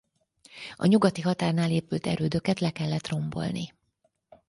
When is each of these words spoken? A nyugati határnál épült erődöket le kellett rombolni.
A 0.75 0.85
nyugati 0.85 1.21
határnál 1.21 1.71
épült 1.71 2.07
erődöket 2.07 2.59
le 2.59 2.71
kellett 2.71 3.07
rombolni. 3.07 3.73